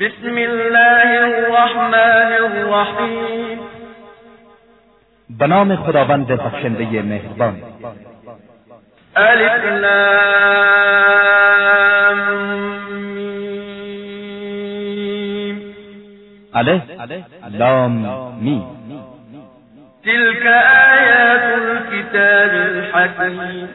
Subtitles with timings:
[0.00, 3.58] بسم الله الرحمن الرحیم.
[5.30, 7.62] به نام خداوند بخشنده مهربان.
[9.16, 10.18] الف لام
[16.54, 16.82] الف
[17.50, 17.92] لام
[18.40, 18.64] میم.
[20.04, 23.68] تلك آیات الكتاب الحکیم.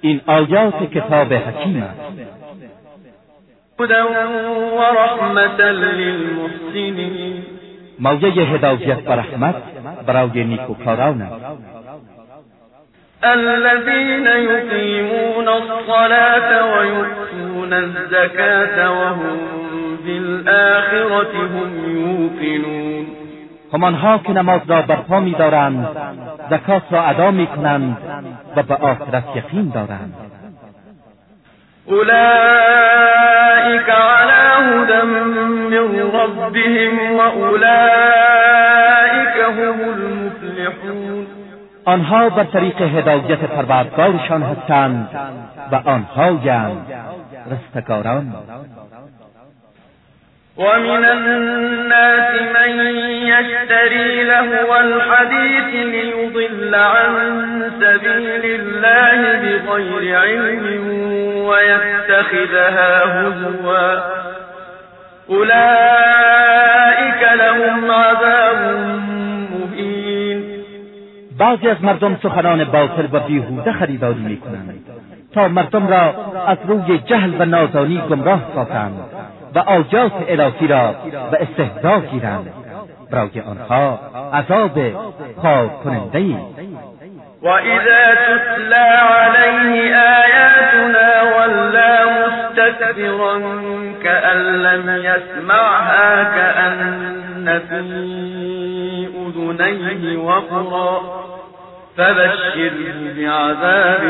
[0.00, 2.43] این آیات کتاب حکیم است.
[3.80, 4.02] هدى
[4.78, 7.42] ورحمة للمحسنین
[7.98, 9.54] مایه هدایت و رحمت
[10.06, 11.22] برای نیکوکاران.
[11.22, 11.34] است
[13.24, 19.38] الذين يقيمون الصلاة ويؤتون الزكاة وهم
[20.06, 23.06] بالآخرة هم يوقنون.
[23.74, 25.88] همانها که نماز را برپا میدارند
[26.50, 27.96] زکات را ادا می‌کنند
[28.56, 30.23] و به آخرت یقین دارند.
[31.88, 35.34] أولئك على هدى من
[36.14, 41.26] ربهم وأولئك هم المفلحون.
[41.86, 45.08] آنها بر طریق هدایت پروردگارشان هستند
[45.72, 46.86] و آنهایند
[47.50, 48.32] رستگاران.
[50.56, 52.70] ومن الناس من
[53.32, 57.12] يشتري لهو الحديث ليضل عن
[57.80, 60.86] سبيل الله بغير علم
[61.48, 64.00] ويتخذها هزوا.
[65.30, 68.60] أولئك لهم عذاب
[69.50, 70.38] مهين.
[71.38, 74.84] بعضی از مردم سخنان باطل و بیهوده خریداری میکنند.
[75.34, 76.14] تا مردم را
[76.46, 79.00] از روی جهل و نادانی گمراه سازند.
[79.54, 80.94] و آیات الهی را
[81.30, 82.50] به استهزا گیرند
[83.10, 84.00] برای آنها
[84.32, 84.80] عذاب
[85.42, 86.36] خار کننده ای
[87.42, 93.38] وإذا تتلى عليه آياتنا ولى مستكبرا
[94.02, 97.80] كأن لم يسمعها كأن في
[99.26, 101.00] أذنيه وقرا
[101.96, 102.72] فبشره
[103.16, 104.00] بعذاب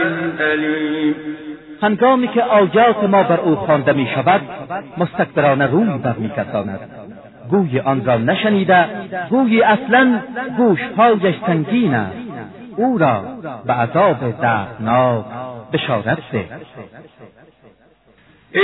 [0.40, 1.36] أليم
[1.82, 4.40] هنگامی که آیات ما بر او خوانده می شود
[4.98, 6.30] مستکبرانه روی بر می
[7.50, 8.84] گوی آن را نشنیده
[9.30, 10.20] گویی اصلا
[10.56, 12.16] گوشهایش سنگین است.
[12.76, 13.22] او را
[13.66, 15.24] به عذاب دردناک
[15.72, 16.44] بشارت ده.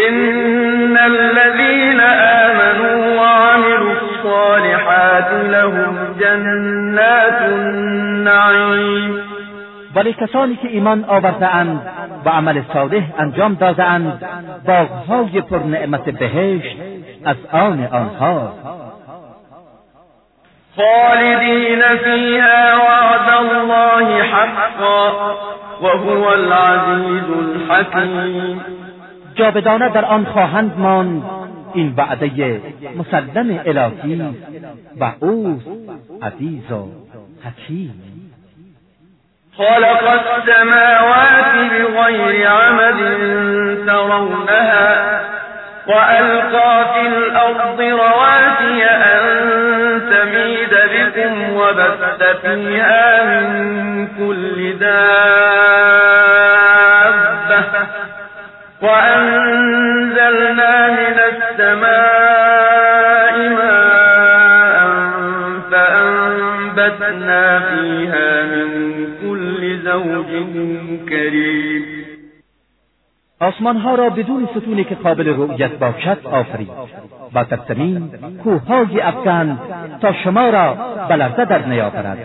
[0.09, 2.01] إن الذين
[2.47, 9.21] آمنوا وعملوا الصالحات لهم جنات النعيم
[9.95, 11.81] ولی کسانی که ایمان آوردهاند
[12.25, 14.25] و عمل صالح انجام دادهاند.
[14.67, 16.77] باغهای پر نعمت بهشت
[17.25, 18.53] از آن آنها.
[20.77, 25.11] خالدين فيها وعد الله حقا
[25.83, 28.61] وهو العزيز الحكيم
[29.35, 31.23] جاودانه در آن خواهند ماند.
[31.75, 32.61] این وعده
[32.99, 34.23] مسلم الهی
[35.01, 35.69] و اوست
[36.23, 36.89] عزیز و
[37.45, 38.10] حکیم.
[39.61, 42.99] خلق السماوات بغير عمد
[43.87, 45.21] ترونها
[45.87, 49.21] وألقى في الأرض رواسي أن
[50.11, 53.47] تميد بكم وبث فيها من
[54.19, 54.91] كل دابة
[58.83, 62.20] وأنزلنا من السماء
[70.01, 71.83] كل زوج كريم
[73.41, 76.69] آسمان ها را بدون ستونی که قابل رؤیت باشد آفرید.
[77.35, 78.11] و در زمین
[78.45, 79.03] کوههای
[80.01, 80.75] تا شما را
[81.09, 82.19] بلرزه در نیاورد.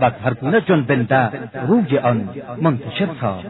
[0.00, 1.30] و از هر گونه جنبنده
[1.68, 2.28] روی آن
[2.62, 3.46] منتشر ساخت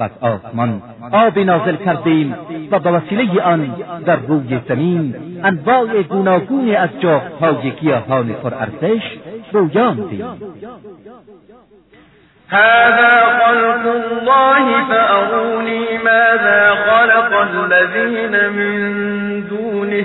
[0.00, 2.34] و آسمان آبی نازل کردیم
[2.70, 3.74] و به وسیله آن
[4.06, 5.14] در روی زمین
[5.44, 9.02] انواع گوناگونی از جاهای گیاهان پرارزش
[9.52, 10.24] رویاندیم.
[12.50, 18.78] هذا خلق الله فأروني ماذا خلق الذين من
[19.48, 20.04] دونه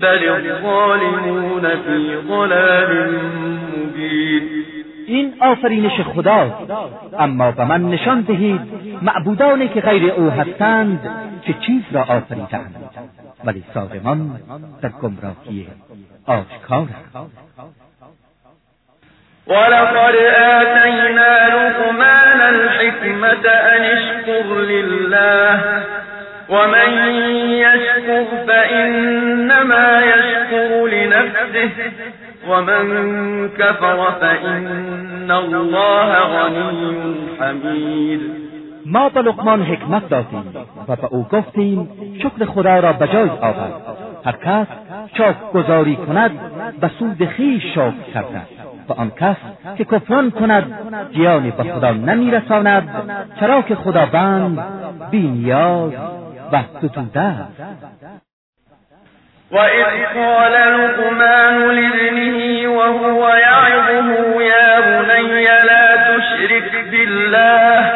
[0.00, 3.10] بل الظالمون في ضلال
[3.76, 4.42] مبين.
[5.06, 6.70] این آفرینش خداست
[7.18, 8.60] اما به من نشان دهید
[9.02, 11.10] معبودانی که غیر او هستند
[11.42, 12.74] که چیز را آفریدند
[13.44, 14.40] ولی ظالمان
[14.82, 15.68] در گمراهی
[16.26, 17.30] آشکارند
[19.52, 25.60] ولقد آتينا لقمان الحكمة أن اشكر لله
[26.48, 26.90] ومن
[27.66, 31.70] يشكر فإنما يشكر لنفسه
[32.48, 32.84] ومن
[33.48, 38.20] كفر فإن الله غني حميد.
[38.86, 40.54] ما به لقمان حکمت دادیم
[40.88, 41.88] و به او گفتیم
[42.22, 43.72] شکر خدا را به جای آورد.
[44.24, 44.66] هر کس
[45.14, 46.30] چاک گذاری کند
[46.80, 48.42] به سود خیش شکر کرده
[48.92, 49.36] آن کس
[49.78, 50.64] که کفران کند
[51.12, 52.88] جیانی به خدا نمیرساند
[53.40, 54.58] چرا که خداوند
[55.10, 55.92] بینیاز
[56.52, 57.62] و ستوده است.
[59.52, 59.84] وإذ
[60.14, 67.92] قال لقمان لابنه وهو يعظه يا بني لا تشرك بالله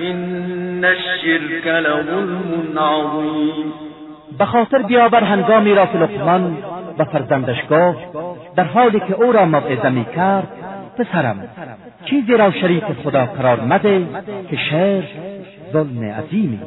[0.00, 3.72] إن الشرك لظلم عظيم.
[4.38, 6.56] به خاطر بیاور هنگامی را که لقمان
[6.98, 10.48] به فرزندش گفت در حالی که او را موعظه می کرد
[10.98, 11.48] پسرم
[12.04, 14.06] چیزی را شریک خدا قرار مده
[14.50, 15.08] که شرک
[15.72, 16.60] ظلم عظیمی.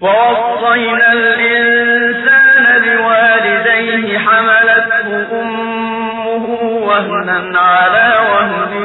[0.00, 6.46] ووصينا الإنسان بوالديه حملته أمه
[6.88, 8.82] وهنا على وهن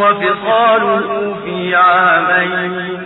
[0.00, 3.02] وفصاله في عامين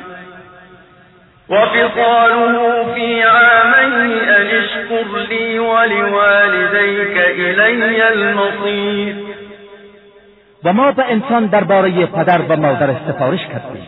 [1.48, 9.14] وفصاله في عامين أن اشكر لي ولوالديك إلي المصير.
[10.64, 13.86] و ما به انسان درباره پدر و مادر سفارش کردیم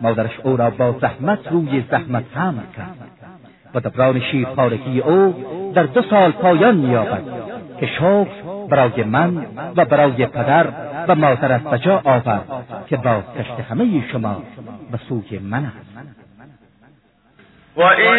[0.00, 3.16] مادرش او را با زحمت روی زحمت حمل کرد.
[3.74, 5.34] و دبران شیرخوارگی او
[5.74, 7.22] در دو سال پایان مییابد
[7.80, 9.46] که شکر برای من
[9.76, 10.66] و برای پدر
[11.08, 12.44] و مادرت به جا آورد
[12.86, 14.42] که بازگشت همه شما
[14.92, 16.25] به سوی من است.
[17.76, 18.16] وإن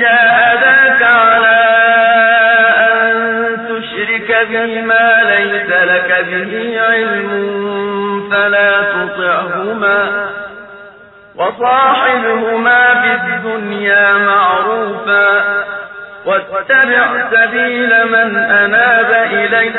[0.00, 1.56] جاهداك على
[2.90, 7.28] أن تشرك بي ما ليس لك به علم
[8.30, 10.26] فلا تطعهما
[11.36, 15.64] وصاحبهما في الدنيا معروفا
[16.26, 19.70] واتبع سبيل من أناب إلي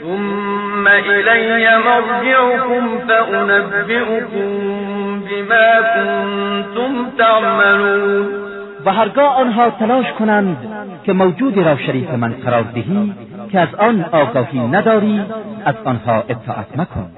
[0.00, 8.44] ثم إلي مرجعكم فأنبئكم بما كنتم تعملون.
[8.84, 10.56] و هرگاه آنها تلاش کنند
[11.04, 13.14] که موجودی را شریک من قرار دهی
[13.52, 15.22] که از آن آگاهی نداری
[15.64, 17.10] از آنها اطاعت مکن.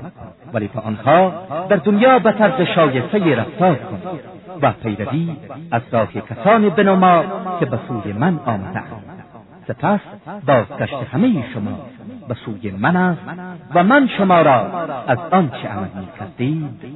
[0.55, 1.33] ولی با آنها
[1.69, 4.03] در دنیا به طرز شایسته رفتار کن
[4.63, 5.37] و پیروی
[5.73, 7.25] از راه کسانی بنما
[7.61, 8.83] که به سوی من آمده
[9.69, 10.01] سپس
[10.47, 11.79] بازگشت همه شما
[12.29, 13.21] به سوی من است
[13.75, 14.67] و من شما را
[15.07, 16.96] از آنچه عمل می‌کردید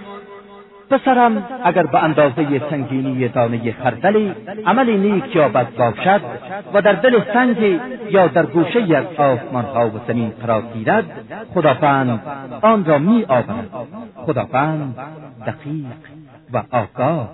[0.91, 4.35] پسرم اگر به اندازه سنگینی دانه خردلی
[4.65, 6.21] عملی نیک یا بد باشد
[6.73, 7.79] و در دل سنگ
[8.09, 11.03] یا در گوشه از آسمان ها و زمین قرار گیرد
[11.53, 12.21] خداوند
[12.61, 13.69] آن را می آورد
[14.15, 14.95] خداوند
[15.47, 15.85] دقیق
[16.53, 17.29] و آگاه.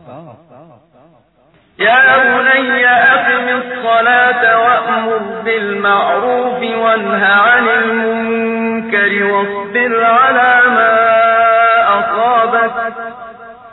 [1.80, 11.17] يا بني أقم الصلاة وأمر بالمعروف وانه عن المنكر واصبر على ما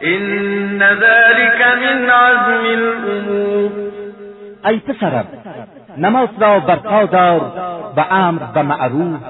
[0.05, 3.71] إن ذلك من عزم الأمور.
[4.65, 5.25] ای پسرم
[5.99, 7.53] نماز را برپا دار
[7.97, 9.21] و امر به معروف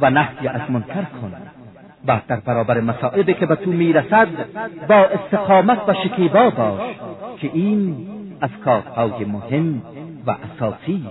[0.00, 1.32] و نهی از منکر کن.
[2.08, 4.28] و در برابر مسائبی که به تو می‌رسد
[4.88, 6.80] با استقامت و شکیبا باش
[7.40, 7.96] که این
[8.40, 9.82] از کارهای مهم
[10.26, 11.06] و اساسی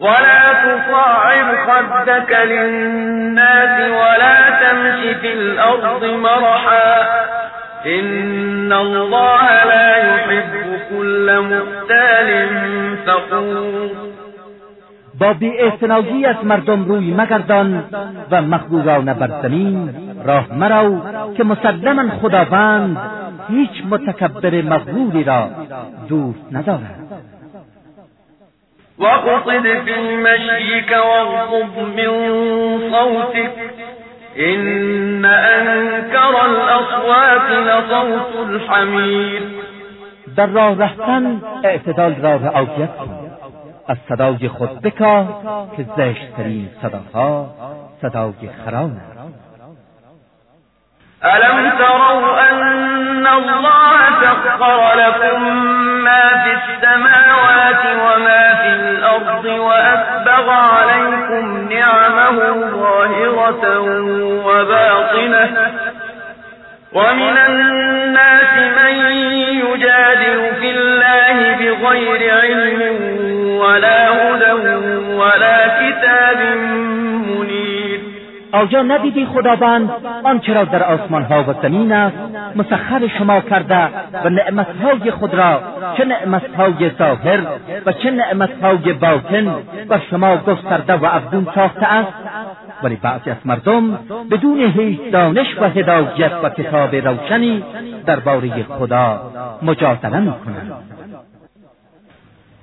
[0.00, 7.02] ولا تصاعد خدك للناس ولا تمش في الأرض مرحا
[7.86, 10.52] إن الله لا يحب
[10.90, 12.46] كل مختال
[13.06, 13.90] فخور
[15.20, 17.84] با بی از مردم روی مگردان
[18.30, 21.00] و مخبورانه بر زمین راه مرو
[21.36, 22.96] که مسلما خداوند
[23.48, 25.48] هیچ متکبر مغروری را
[26.08, 26.94] دوست ندارد.
[28.98, 32.10] وأقصد في مشيك واغضب من
[32.90, 33.52] صوتك.
[34.38, 39.42] إن أنكر الأصوات لصوت الحمير
[40.36, 43.18] در راه رفتن اعتدال را رعایت کن.
[43.88, 45.26] از صدای خود بکا
[45.76, 47.50] که زشتترین صداها
[48.02, 49.18] صدای خران است.
[51.24, 55.37] ألم تروا أن الله سخر لكم
[61.70, 62.38] نعمه
[62.70, 63.80] ظاهرة
[64.46, 65.48] وباطنة.
[66.92, 68.94] ومن الناس من
[69.64, 72.80] يجادل في الله بغير علم
[73.60, 74.52] ولا هدى
[75.14, 76.38] ولا كتاب
[78.52, 79.90] آیا ندیدی خداوند
[80.24, 82.16] آنچه را در آسمان ها و زمین است
[82.56, 83.88] مسخر شما کرده
[84.24, 85.60] و نعمتهای خود را
[85.96, 87.40] چه نعمتهای ظاهر
[87.86, 89.54] و چه نعمتهای باطن
[89.88, 92.12] بر شما گسترده و افزون ساخته است؟
[92.82, 93.98] ولی بعضی از مردم
[94.30, 97.64] بدون هیچ دانش و هدایت و کتاب روشنی
[98.06, 99.20] درباره خدا
[99.62, 100.72] مجادله می‌کنند.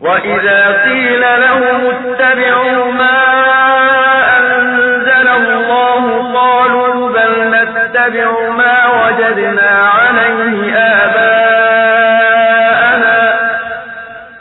[0.01, 3.54] وإذا قيل لهم اتبعوا ما
[8.05, 12.35] نتبع ما وجدنا عليه آباءنا.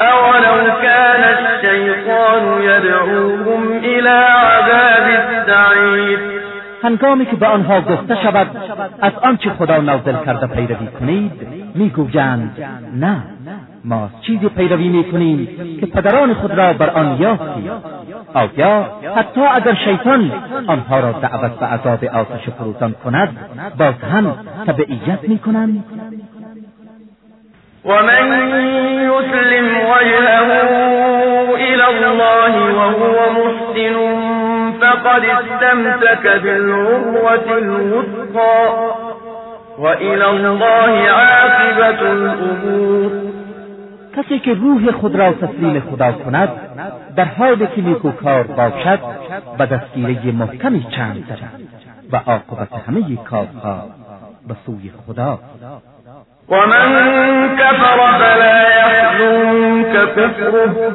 [0.00, 4.16] أولو كان الشيطان يدعوهم إلى
[4.48, 6.18] عذاب السعير.
[6.84, 8.46] هنگامی که به آنها گفته شود
[9.00, 11.32] از آنچه خدا نازل کرده پیروی کنید
[11.74, 12.58] میگویند
[12.94, 13.16] نه
[13.84, 15.48] ما چیزی پیروی میکنیم
[15.80, 17.70] که پدران خود را بر آن یافتیم.
[18.34, 18.86] آیا
[19.16, 20.32] حتی اگر شیطان
[20.66, 23.36] آنها را دعوت به عذاب آتش فروزان کند
[23.78, 24.36] باز هم
[24.66, 25.84] تبعیت می‌کنند؟
[27.84, 28.26] ومن
[29.10, 30.48] يسلم وجهه
[31.56, 33.96] إلى الله وهو محسن
[34.80, 38.94] فقد استمسك بالعروة الوثقى
[39.78, 43.23] وإلى الله عاقبة الأمور.
[44.16, 46.48] کسی که روح خود را تسلیم خدا کند
[47.16, 48.98] در حالی که نیکوکار باشد
[49.58, 51.60] به دستگیره محکمی چند دارد
[52.12, 53.88] و عاقبت همه کارها
[54.48, 55.38] به سوی خدا.
[56.48, 56.86] ومن
[57.56, 60.92] كفر فلا يحزنك كفره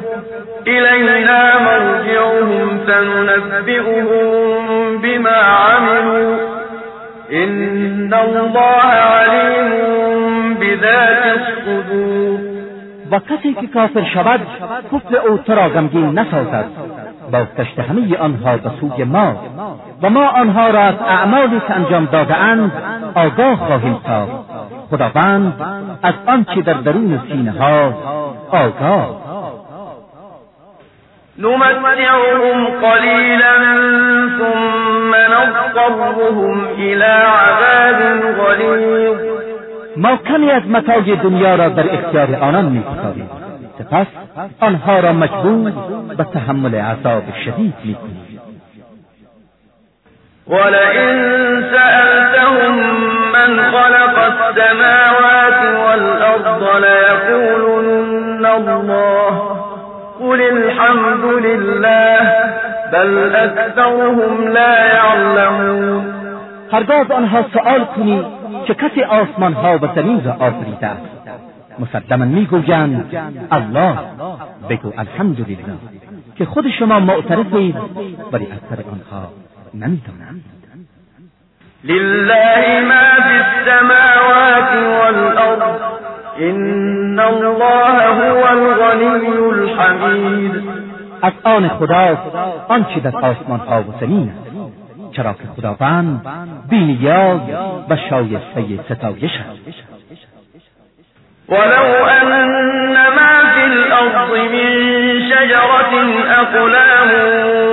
[0.66, 4.22] إلينا مرجعهم فننبئهم
[5.02, 6.36] بما عملوا.
[7.32, 12.29] إن الله عليم بذات الصدور.
[13.10, 14.40] و کسی که کافر شود
[14.92, 16.64] کفر او تو را غمگین نسازد.
[17.32, 19.36] بازگشت همه آنها به سوی ما
[20.02, 22.72] و ما آنها را از اعمالی که انجام دادهاند
[23.14, 24.32] آگاه خواهیم ساخت.
[24.90, 25.52] خداوند
[26.02, 27.94] از آنچه در درون سینه ها
[28.50, 29.30] آگاه.
[31.38, 33.56] نمتعهم قليلا
[34.38, 39.39] ثم نضطرهم إلى عذاب غليظ
[39.96, 43.30] ما کمی از متاع دنیا را در اختیار آنان می‌گذاریم.
[43.78, 44.06] سپس
[44.60, 45.72] آنها را مجبور
[46.16, 48.40] به تحمل عذاب شدید می‌کنیم.
[50.48, 51.16] ولئن
[51.70, 52.74] سألتهم
[53.32, 59.40] من خلق السماوات والأرض ليقولن الله
[60.20, 62.20] قل الحمد لله
[62.92, 66.04] بل أكثرهم لا يعلمون.
[66.72, 68.24] هرگاه آنها سؤال کنی
[68.66, 71.02] چه کسی آسمان ها و زمین را آفریده است؟
[71.78, 73.16] مسلما می‌گویند
[73.50, 73.98] الله
[74.68, 75.56] بگو الحمدلله
[76.36, 77.76] که خود شما معترفید
[78.32, 79.28] ولی اکثر آنها
[79.74, 80.44] نمی‌دانند.
[81.84, 85.80] لله ما في السماوات والأرض
[86.40, 90.54] إن الله هو الغني الحميد.
[91.22, 92.20] از آن خداست
[92.68, 94.49] آنچه در آسمان ها و زمین است.
[95.12, 96.26] چرا که خداوند
[96.70, 97.40] بینیاز
[97.90, 99.90] و شایسته ستایش است.
[101.48, 101.86] ولو
[102.16, 104.70] أن ما في الأرض من
[105.30, 105.92] شجرة
[106.40, 107.10] أقلام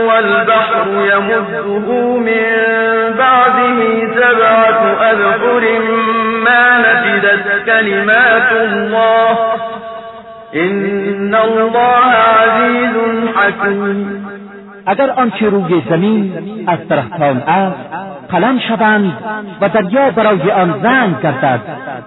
[0.08, 2.44] والبحر يمده من
[3.18, 3.80] بعده
[4.16, 5.64] سبعة أبحر
[6.46, 9.38] ما نفدت كلمات الله.
[10.56, 12.06] إن الله
[12.40, 12.96] عزيز
[13.36, 14.27] حكيم.
[14.88, 16.34] اگر آنچه روی زمین
[16.68, 17.78] از درختان است
[18.30, 19.14] قلم شوند
[19.62, 21.60] و دریا برای آن زنگ گردد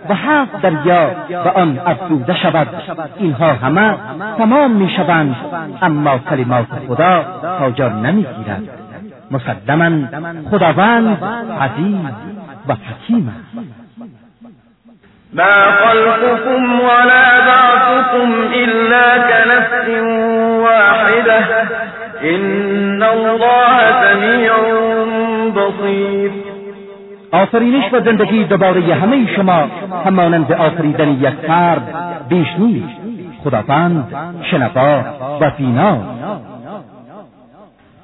[0.09, 2.69] و هفت دریا به آن افزوده شود.
[3.17, 3.95] اینها همه
[4.39, 5.37] تمام می شوند
[5.83, 7.25] اما کلمات خدا
[7.59, 8.63] تا جا نمی‌گیرد.
[9.31, 10.09] مسلما
[10.51, 11.19] خداوند
[11.61, 11.97] عزیز
[12.69, 13.67] و حکیم است.
[15.35, 15.43] ما
[15.85, 19.89] خلقكم ولا بعثكم إلا كنفس
[20.63, 21.45] واحدة.
[23.13, 24.53] الله سميع
[25.57, 26.31] بصير.
[27.33, 29.69] آفرینش و زندگی دوباره همه شما
[30.07, 31.83] همانند آفریدن یک فرد
[32.29, 33.01] بیش نیست.
[33.45, 34.15] خداوند
[34.51, 35.01] شنوا
[35.41, 35.99] و بینا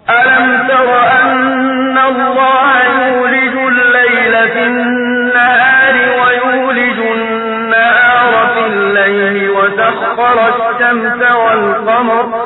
[0.09, 0.89] ألم تر
[1.23, 12.46] أن الله يولج الليل في النهار ويولج النهار في الليل وسخر الشمس والقمر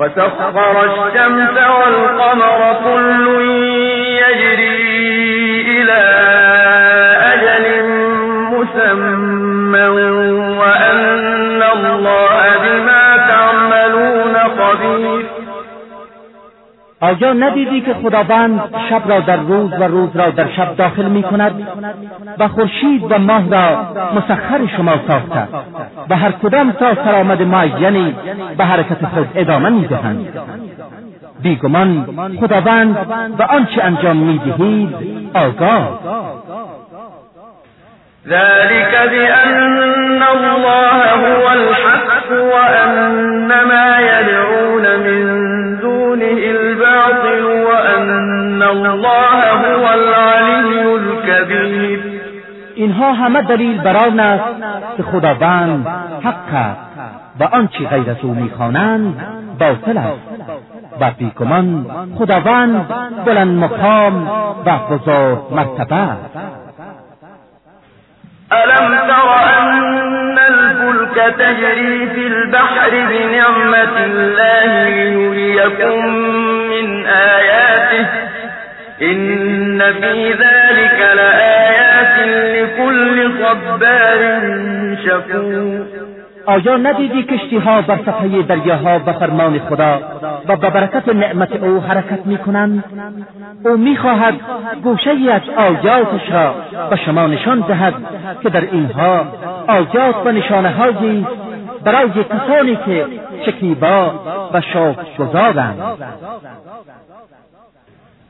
[0.00, 3.26] وسخر الشمس والقمر كل
[4.22, 6.02] يجري إلى
[7.32, 7.64] أجل
[8.52, 9.86] مسمى
[10.58, 12.95] وأن الله بما
[17.00, 18.60] آیا ندیدی که خداوند
[18.90, 21.68] شب را در روز و روز را در شب داخل می کند
[22.38, 23.86] و خورشید و ماه را
[24.16, 25.48] مسخر شما ساخته
[26.10, 28.14] و هر کدام تا سرآمد معینی
[28.58, 30.28] به حرکت خود ادامه می دهند؟
[31.42, 32.06] بیگمان
[32.40, 32.96] خداوند
[33.38, 34.94] و آنچه انجام می دهید
[35.34, 36.00] آگاه.
[38.28, 41.46] ذلك بأن الله هو
[52.76, 54.44] اینها همه دلیل بر آن است
[54.96, 55.86] که خداوند
[56.24, 56.80] حق است
[57.40, 59.20] و آنچه غیر از او می‌خوانند
[59.58, 60.36] باطل است.
[61.00, 61.86] و بیگمان
[62.18, 62.88] خداوند
[63.26, 64.28] بلند مقام
[64.66, 66.36] و بزرگ مرتبه است.
[68.52, 69.28] ألم تر
[69.58, 76.06] أن الفلك تجري في البحر بنعمة الله ليريكم
[76.70, 78.06] من آياته
[79.02, 81.00] إن في ذلك
[82.24, 84.36] لكل صبار
[86.46, 90.00] آیا ندیدی کشتی ها بر صفحه دریاها به فرمان خدا
[90.48, 92.84] و به برکت نعمت او حرکت می کنند؟
[93.64, 94.34] او می خواهد
[94.84, 96.54] گوشه از آیاتش را
[96.90, 97.94] به شما نشان دهد
[98.42, 99.26] که در اینها
[99.66, 101.26] آیات و نشانه هایی
[101.84, 103.06] برای کسانی که
[103.46, 104.12] شکیبا
[104.52, 105.82] و شوق گذارند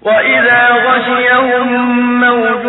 [0.07, 1.67] وإذا غشيهم
[2.21, 2.65] موج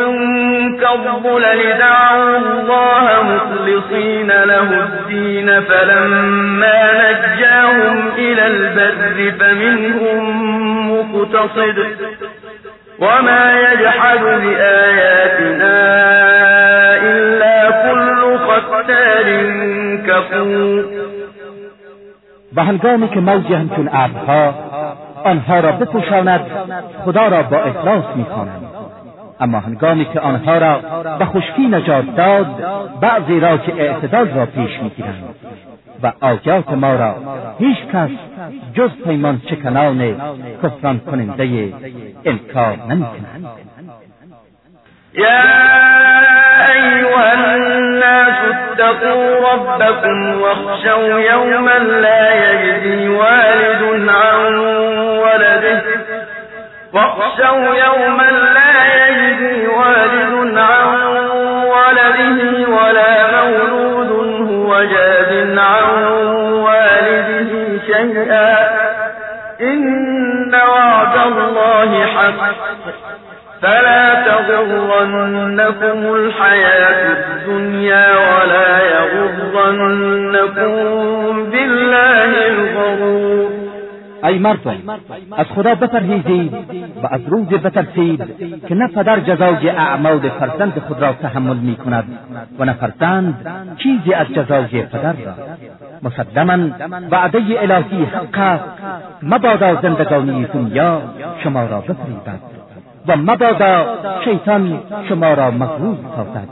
[0.82, 6.80] كالظلل دعوا الله مخلصين له الدين فلما
[7.12, 10.22] نجاهم إلى البر فمنهم
[10.92, 11.78] مقتصد
[13.00, 15.78] وما يجحد بآياتنا
[17.12, 19.28] إلا كل ختار
[20.08, 20.86] كفور
[22.52, 24.67] به هنگامی که موجی همچون ابرها
[25.24, 26.42] آنها را بپوشاند
[27.06, 28.64] خدا را با اخلاص می‌خوانند.
[29.40, 30.80] اما هنگامی که آنها را
[31.20, 32.46] به خشکی نجات داد
[33.02, 35.36] بعضی را که اعتدال را پیش می‌گیرند
[36.04, 37.16] و آیات ما را
[37.60, 38.10] هیچ کس
[38.74, 40.16] جز پیمان چکنان
[40.64, 41.74] کفران کننده
[42.26, 43.48] انکار نمی‌کنند
[46.76, 52.87] ایها الناس اتقوا ربكم واخشوا یوما لا یجزی
[57.40, 60.90] واخشوا يوما لا يجزي والد عن
[61.66, 64.12] ولده ولا مولود
[64.52, 66.06] هو جاز عن
[66.54, 67.52] والده
[67.88, 68.56] شيئا.
[69.62, 72.42] إن وعد الله حق.
[73.62, 80.72] فلا تغرنكم الحياة الدنيا ولا يغرنكم
[81.52, 83.57] بالله الغرور.
[84.24, 84.76] ای مردم
[85.38, 86.54] از خدا بپرهیزید
[87.04, 88.24] و از روز بترسید
[88.68, 92.06] که نه پدر جزای اعمال فرزند خود را تحمل می کند
[92.60, 95.34] و نه فرزند چیزی از جزای پدر را.
[96.04, 96.70] مسلما
[97.12, 98.64] وعده الهی حق است
[99.24, 101.02] مبادا زندگانی دنیا
[101.44, 102.40] شما را بفریبد
[103.08, 103.86] و مبادا
[104.26, 106.48] شیطان شما را مغرور سازد.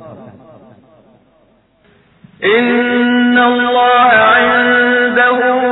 [2.44, 5.65] ان الله عنده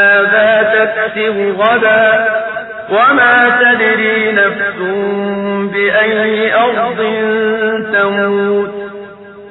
[0.00, 2.26] ماذا تكسب غدا
[2.90, 4.78] وما تدري نفس
[5.72, 7.00] بأي أرض
[7.92, 8.74] تموت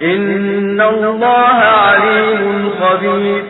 [0.01, 3.43] إن الله عليم خبير.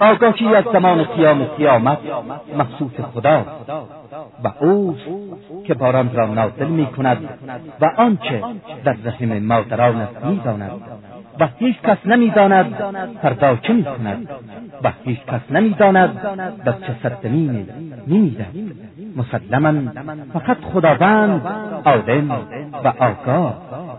[0.00, 1.98] آگاهی از زمان قیام قیامت
[2.56, 3.44] مخصوص خدا
[4.44, 5.00] و اوست
[5.66, 7.28] که باران را نازل می کند
[7.80, 8.42] و آنچه
[8.84, 10.70] در رحم مادران است می داند
[11.40, 12.74] و هیچ کس نمی داند
[13.22, 14.28] فردا چه می کند
[14.84, 16.22] و هیچ کس نمی داند
[16.64, 17.66] در چه سرزمینی
[18.06, 18.36] می
[19.16, 19.92] مسلما
[20.32, 21.42] فقط خداوند
[21.84, 22.30] عالم
[22.84, 23.89] و آگاه.